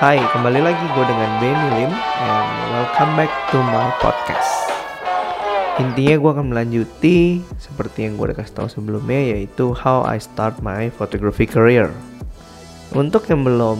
[0.00, 4.72] Hai, kembali lagi gue dengan Benny Lim and welcome back to my podcast.
[5.76, 10.64] Intinya gue akan melanjuti seperti yang gue udah kasih tahu sebelumnya yaitu how I start
[10.64, 11.92] my photography career.
[12.90, 13.78] Untuk yang belum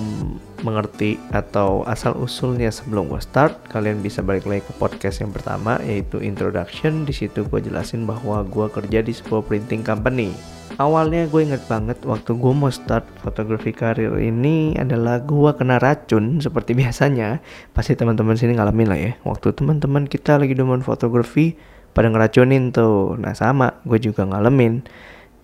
[0.63, 5.83] mengerti atau asal usulnya sebelum gue start, kalian bisa balik lagi ke podcast yang pertama
[5.83, 7.03] yaitu introduction.
[7.03, 10.31] Di situ gue jelasin bahwa gue kerja di sebuah printing company.
[10.79, 16.39] Awalnya gue inget banget waktu gue mau start fotografi karir ini adalah gue kena racun
[16.39, 17.43] seperti biasanya.
[17.75, 19.13] Pasti teman-teman sini ngalamin lah ya.
[19.27, 21.59] Waktu teman-teman kita lagi demen fotografi
[21.99, 23.18] pada ngeracunin tuh.
[23.18, 24.87] Nah sama gue juga ngalamin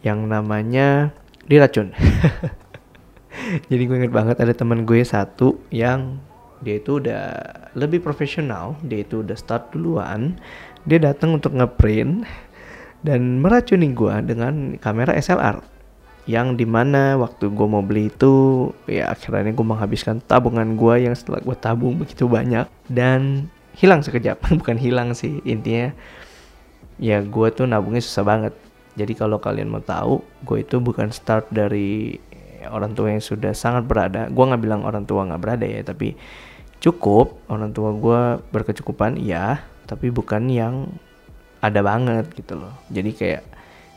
[0.06, 1.10] yang namanya
[1.50, 1.90] diracun
[3.70, 6.20] jadi gue inget banget ada teman gue satu yang
[6.64, 7.36] dia itu udah
[7.76, 10.40] lebih profesional dia itu udah start duluan
[10.88, 12.24] dia datang untuk ngeprint
[13.04, 15.76] dan meracuni gue dengan kamera SLR
[16.26, 21.14] yang di mana waktu gue mau beli itu ya akhirnya gue menghabiskan tabungan gue yang
[21.14, 23.46] setelah gue tabung begitu banyak dan
[23.78, 24.42] hilang sekejap.
[24.58, 25.94] Bukan hilang sih intinya
[26.98, 28.54] ya gue tuh nabungnya susah banget.
[28.98, 32.16] Jadi kalau kalian mau tahu gue itu bukan start dari
[32.72, 36.18] orang tua yang sudah sangat berada gue nggak bilang orang tua nggak berada ya tapi
[36.80, 38.20] cukup orang tua gue
[38.52, 40.90] berkecukupan ya tapi bukan yang
[41.62, 42.74] ada banget gitu loh.
[42.92, 43.42] Jadi kayak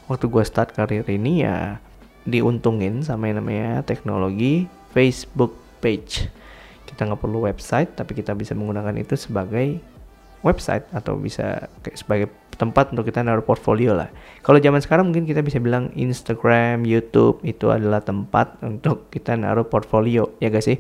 [0.07, 1.81] waktu gue start karir ini ya
[2.23, 5.53] diuntungin sama yang namanya teknologi Facebook
[5.83, 6.29] page.
[6.85, 9.81] Kita nggak perlu website tapi kita bisa menggunakan itu sebagai
[10.45, 12.27] website atau bisa kayak sebagai
[12.59, 14.11] tempat untuk kita naruh portfolio lah.
[14.43, 19.63] Kalau zaman sekarang mungkin kita bisa bilang Instagram, YouTube itu adalah tempat untuk kita naruh
[19.63, 20.79] portfolio ya guys sih.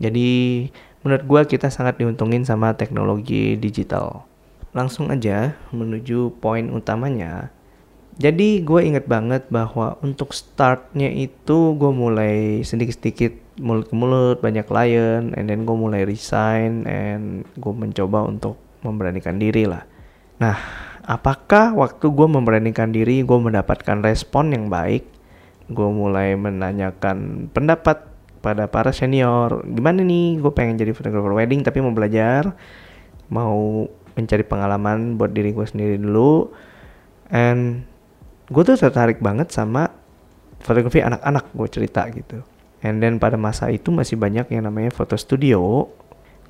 [0.00, 0.66] Jadi
[1.04, 4.24] menurut gue kita sangat diuntungin sama teknologi digital
[4.72, 7.52] langsung aja menuju poin utamanya.
[8.16, 14.64] Jadi gue inget banget bahwa untuk startnya itu gue mulai sedikit-sedikit mulut ke mulut banyak
[14.64, 19.82] klien, and then gue mulai resign, and gue mencoba untuk memberanikan diri lah.
[20.38, 20.56] Nah,
[21.06, 25.06] apakah waktu gue memberanikan diri gue mendapatkan respon yang baik?
[25.70, 28.10] Gue mulai menanyakan pendapat
[28.42, 32.58] pada para senior, gimana nih gue pengen jadi fotografer wedding tapi mau belajar,
[33.30, 33.86] mau
[34.18, 36.52] mencari pengalaman buat diri gue sendiri dulu
[37.32, 37.88] and
[38.52, 39.88] gue tuh tertarik banget sama
[40.60, 42.44] fotografi anak-anak gue cerita gitu
[42.84, 45.88] and then pada masa itu masih banyak yang namanya foto studio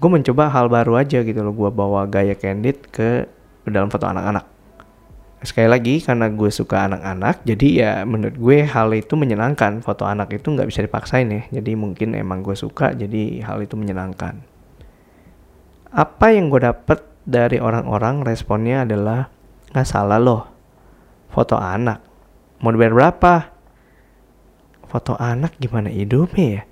[0.03, 3.31] gue mencoba hal baru aja gitu loh gue bawa gaya candid ke
[3.63, 4.51] dalam foto anak-anak.
[5.47, 9.79] Sekali lagi karena gue suka anak-anak jadi ya menurut gue hal itu menyenangkan.
[9.79, 13.79] Foto anak itu nggak bisa dipaksain ya jadi mungkin emang gue suka jadi hal itu
[13.79, 14.43] menyenangkan.
[15.95, 19.31] Apa yang gue dapet dari orang-orang responnya adalah
[19.71, 20.43] nggak salah loh
[21.31, 22.03] foto anak.
[22.59, 23.55] Mau dibayar berapa?
[24.91, 26.63] Foto anak gimana hidupnya ya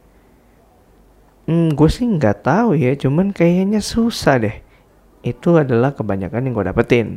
[1.46, 4.56] hmm, gue sih nggak tahu ya cuman kayaknya susah deh
[5.24, 7.08] itu adalah kebanyakan yang gue dapetin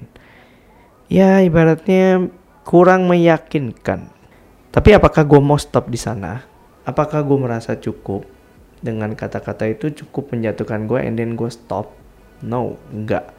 [1.09, 2.29] ya ibaratnya
[2.63, 4.11] kurang meyakinkan
[4.69, 6.43] tapi apakah gue mau stop di sana
[6.87, 8.23] apakah gue merasa cukup
[8.83, 12.03] dengan kata-kata itu cukup menjatuhkan gue and then gue stop
[12.43, 13.31] No, enggak.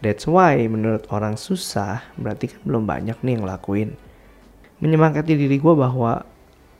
[0.00, 3.92] That's why menurut orang susah berarti kan belum banyak nih yang lakuin.
[4.80, 6.24] Menyemangati diri gue bahwa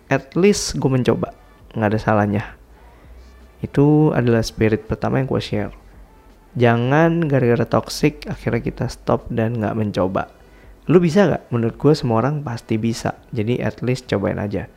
[0.09, 1.37] at least gue mencoba.
[1.77, 2.45] Nggak ada salahnya.
[3.65, 5.73] Itu adalah spirit pertama yang gue share.
[6.57, 10.33] Jangan gara-gara toxic akhirnya kita stop dan nggak mencoba.
[10.87, 11.51] Lu bisa gak?
[11.51, 13.19] Menurut gue semua orang pasti bisa.
[13.35, 14.71] Jadi at least cobain aja.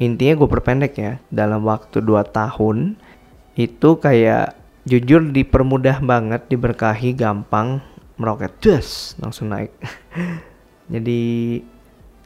[0.00, 1.20] Intinya gue perpendek ya.
[1.28, 2.96] Dalam waktu 2 tahun
[3.60, 4.56] itu kayak
[4.88, 7.84] jujur dipermudah banget diberkahi gampang
[8.16, 9.72] meroket just langsung naik
[10.92, 11.22] jadi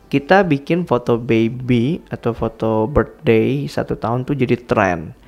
[0.06, 5.18] kita bikin foto baby atau foto birthday satu tahun tuh jadi tren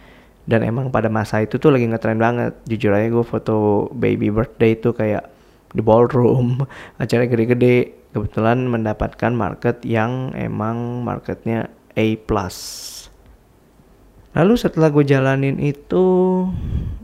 [0.47, 4.79] dan emang pada masa itu tuh lagi ngetren banget jujur aja gue foto baby birthday
[4.79, 5.27] itu kayak
[5.75, 6.63] di ballroom
[7.03, 11.69] acara gede-gede kebetulan mendapatkan market yang emang marketnya
[11.99, 12.87] A plus
[14.37, 16.05] Lalu setelah gue jalanin itu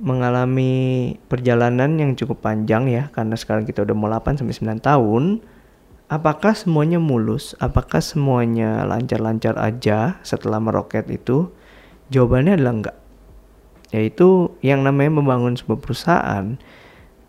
[0.05, 5.25] mengalami perjalanan yang cukup panjang ya karena sekarang kita udah mau 8 sampai 9 tahun.
[6.13, 7.57] Apakah semuanya mulus?
[7.57, 11.49] Apakah semuanya lancar-lancar aja setelah meroket itu?
[12.13, 12.97] Jawabannya adalah enggak.
[13.93, 16.57] Yaitu yang namanya membangun sebuah perusahaan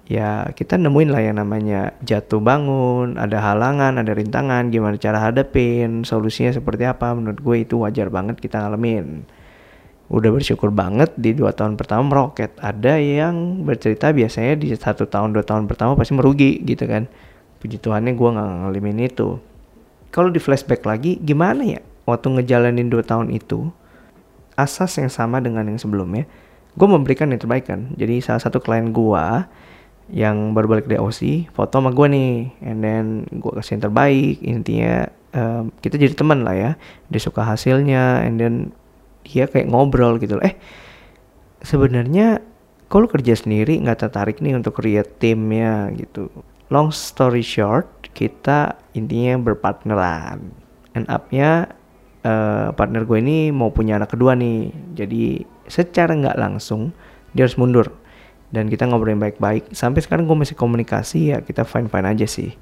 [0.04, 6.04] ya kita nemuin lah yang namanya jatuh bangun, ada halangan, ada rintangan, gimana cara hadapin,
[6.04, 9.24] solusinya seperti apa, menurut gue itu wajar banget kita ngalamin.
[10.12, 12.54] Udah bersyukur banget di dua tahun pertama meroket.
[12.60, 17.08] Ada yang bercerita biasanya di satu tahun dua tahun pertama pasti merugi gitu kan.
[17.64, 19.40] Puji Tuhannya gue nggak ngalamin itu.
[20.14, 23.72] Kalau di flashback lagi gimana ya waktu ngejalanin dua tahun itu?
[24.54, 26.30] Asas yang sama dengan yang sebelumnya
[26.74, 27.94] gue memberikan yang terbaik kan.
[27.94, 29.26] Jadi salah satu klien gue
[30.12, 32.34] yang baru balik dari OC foto sama gue nih.
[32.66, 34.36] And then gue kasih yang terbaik.
[34.42, 34.96] Intinya
[35.38, 36.72] um, kita jadi teman lah ya.
[37.14, 38.26] Dia suka hasilnya.
[38.26, 38.56] And then
[39.24, 40.42] dia kayak ngobrol gitu.
[40.42, 40.58] Eh
[41.64, 42.44] sebenarnya
[42.92, 46.30] kalau kerja sendiri nggak tertarik nih untuk create timnya gitu?
[46.74, 50.54] Long story short kita intinya berpartneran.
[50.94, 51.74] End upnya
[52.26, 54.70] uh, partner gue ini mau punya anak kedua nih.
[54.94, 56.92] Jadi secara nggak langsung
[57.34, 57.92] dia harus mundur.
[58.54, 59.74] Dan kita ngobrolin baik-baik.
[59.74, 62.54] Sampai sekarang gue masih komunikasi ya kita fine fine aja sih.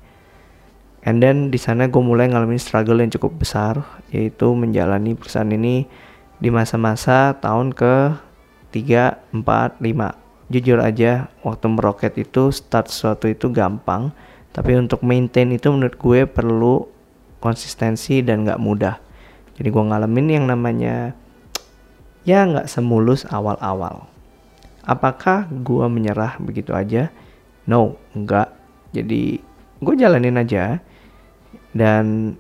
[1.04, 3.84] And then di sana gue mulai ngalamin struggle yang cukup besar
[4.14, 5.90] yaitu menjalani perusahaan ini
[6.38, 8.16] di masa-masa tahun ke
[8.72, 10.22] 3, 4, 5
[10.52, 14.16] jujur aja waktu meroket itu start sesuatu itu gampang.
[14.52, 16.88] Tapi untuk maintain itu menurut gue perlu
[17.40, 19.00] konsistensi dan gak mudah.
[19.56, 21.16] Jadi gue ngalamin yang namanya
[22.28, 24.12] ya nggak semulus awal-awal
[24.82, 27.14] Apakah gue menyerah begitu aja?
[27.70, 28.50] No, enggak.
[28.98, 29.38] Jadi
[29.78, 30.82] gue jalanin aja.
[31.72, 32.36] Dan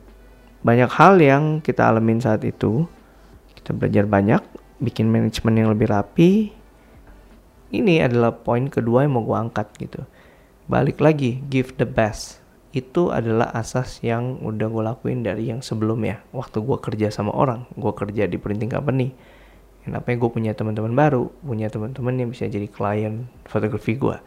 [0.65, 2.89] banyak hal yang kita alamin saat itu.
[3.53, 4.41] Kita belajar banyak,
[4.81, 6.49] bikin manajemen yang lebih rapi.
[7.71, 10.01] Ini adalah poin kedua yang mau gue angkat gitu.
[10.65, 12.41] Balik lagi, give the best.
[12.73, 16.25] Itu adalah asas yang udah gue lakuin dari yang sebelumnya.
[16.33, 19.13] Waktu gue kerja sama orang, gue kerja di printing company
[19.83, 24.17] kenapa gue punya teman-teman baru punya teman-teman yang bisa jadi klien fotografi gue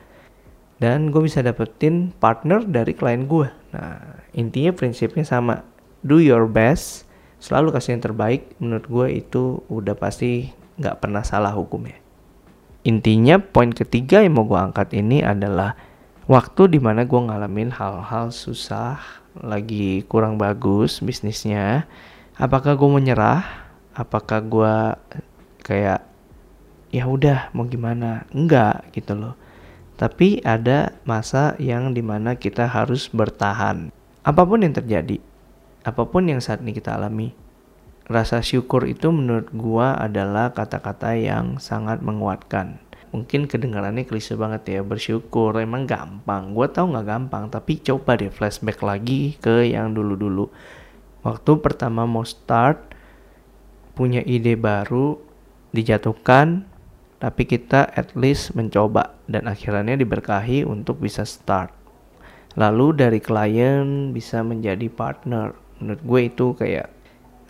[0.82, 5.62] dan gue bisa dapetin partner dari klien gue nah intinya prinsipnya sama.
[6.04, 7.08] Do your best
[7.40, 8.42] selalu kasih yang terbaik.
[8.60, 11.96] Menurut gue itu udah pasti nggak pernah salah hukumnya.
[12.84, 15.72] Intinya poin ketiga yang mau gue angkat ini adalah
[16.28, 19.00] waktu di mana gue ngalamin hal-hal susah
[19.40, 21.88] lagi kurang bagus bisnisnya.
[22.36, 23.64] Apakah gue menyerah
[23.94, 24.74] apakah gue
[25.64, 26.04] kayak
[26.92, 28.28] ya udah mau gimana?
[28.30, 29.34] Enggak gitu loh.
[29.98, 33.88] Tapi ada masa yang di mana kita harus bertahan.
[34.22, 35.18] Apa pun yang terjadi
[35.84, 37.36] apa pun yang saat ini kita alami
[38.08, 42.80] rasa syukur itu menurut gua adalah kata-kata yang sangat menguatkan.
[43.12, 45.54] Mungkin kedengarannya klise banget ya bersyukur.
[45.60, 46.56] Emang gampang.
[46.56, 50.48] Gua tahu nggak gampang tapi coba deh flashback lagi ke yang dulu-dulu.
[51.20, 52.96] Waktu pertama mau start
[53.92, 55.20] punya ide baru
[55.74, 56.70] dijatuhkan
[57.18, 61.72] tapi kita at least mencoba dan akhirnya diberkahi untuk bisa start.
[62.54, 65.56] Lalu dari klien bisa menjadi partner.
[65.80, 66.92] Menurut gue itu kayak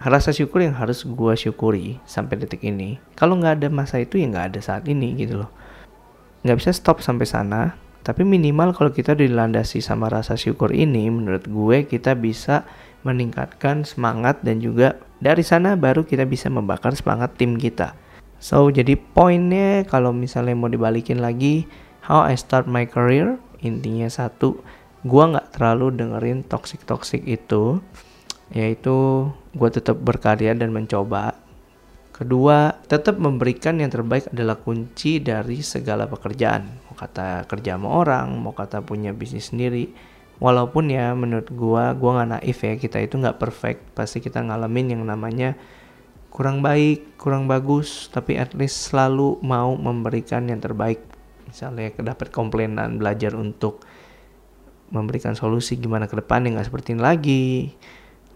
[0.01, 3.03] rasa syukur yang harus gue syukuri sampai detik ini.
[3.19, 5.51] Kalau nggak ada masa itu ya nggak ada saat ini gitu loh.
[6.47, 7.75] Nggak bisa stop sampai sana
[8.05, 12.69] tapi minimal kalau kita dilandasi sama rasa syukur ini menurut gue kita bisa
[13.01, 17.97] meningkatkan semangat dan juga dari sana baru kita bisa membakar semangat tim kita
[18.39, 21.65] So jadi poinnya kalau misalnya mau dibalikin lagi
[22.05, 24.61] how I start my career intinya satu
[25.05, 27.81] gua nggak terlalu dengerin toxic toxic itu
[28.53, 31.41] yaitu gua tetap berkarya dan mencoba.
[32.15, 36.87] Kedua tetap memberikan yang terbaik adalah kunci dari segala pekerjaan.
[36.87, 39.91] Mau kata kerja sama orang mau kata punya bisnis sendiri.
[40.39, 43.81] Walaupun ya menurut gua gua nggak naif ya kita itu nggak perfect.
[43.99, 45.59] Pasti kita ngalamin yang namanya
[46.35, 50.99] kurang baik, kurang bagus, tapi at least selalu mau memberikan yang terbaik.
[51.47, 53.87] Misalnya dapat komplainan, belajar untuk
[54.91, 57.47] memberikan solusi gimana ke depan yang nggak seperti ini lagi.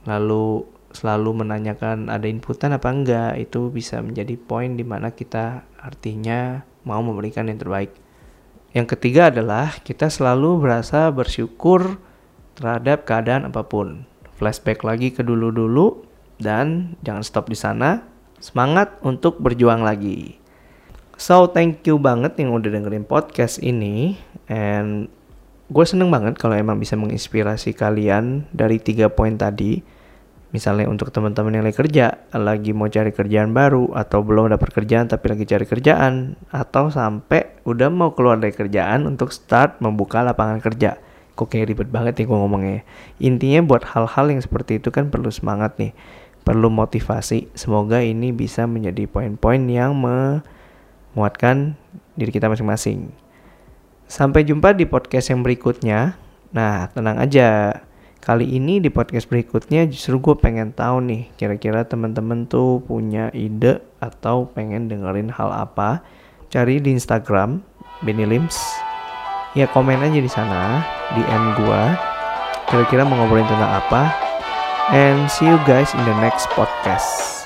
[0.07, 0.62] Lalu
[0.95, 7.02] selalu menanyakan ada inputan apa enggak, itu bisa menjadi poin di mana kita artinya mau
[7.02, 7.90] memberikan yang terbaik.
[8.78, 11.99] Yang ketiga adalah kita selalu berasa bersyukur
[12.55, 14.07] terhadap keadaan apa pun.
[14.38, 16.08] Flashback lagi ke dulu-dulu,
[16.38, 18.02] dan jangan stop di sana.
[18.38, 20.38] Semangat untuk berjuang lagi.
[21.18, 24.14] So, thank you banget yang udah dengerin podcast ini.
[24.47, 25.11] And
[25.66, 29.83] gue seneng banget kalau emang bisa menginspirasi kalian dari tiga poin tadi.
[30.49, 35.04] Misalnya untuk teman-teman yang lagi kerja, lagi mau cari kerjaan baru, atau belum dapat kerjaan
[35.04, 40.64] tapi lagi cari kerjaan, atau sampai udah mau keluar dari kerjaan untuk start membuka lapangan
[40.64, 40.97] kerja.
[41.37, 42.80] Kok kayak ribet banget nih gue ngomongnya.
[43.21, 45.92] Intinya buat hal-hal yang seperti itu kan perlu semangat nih
[46.49, 47.52] perlu motivasi.
[47.52, 51.76] Semoga ini bisa menjadi poin-poin yang menguatkan
[52.17, 53.12] diri kita masing-masing.
[54.09, 56.17] Sampai jumpa di podcast yang berikutnya.
[56.57, 57.85] Nah, tenang aja.
[58.25, 63.85] Kali ini di podcast berikutnya justru gue pengen tahu nih, kira-kira teman-teman tuh punya ide
[64.00, 66.00] atau pengen dengerin hal apa.
[66.49, 67.61] Cari di Instagram,
[68.00, 68.57] Benny Lims.
[69.52, 70.81] Ya komen aja di sana,
[71.12, 71.83] DM gue.
[72.69, 74.27] Kira-kira mau ngobrolin tentang apa,
[74.90, 77.38] and see you guys in the next podcast.